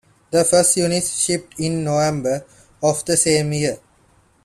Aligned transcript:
The 0.31 0.43
first 0.43 0.77
units 0.77 1.15
shipped 1.15 1.59
in 1.59 1.83
November 1.83 2.43
of 2.81 3.05
the 3.05 3.15
same 3.15 3.53
year. 3.53 3.77